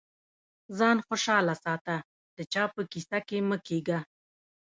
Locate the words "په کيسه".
2.73-3.19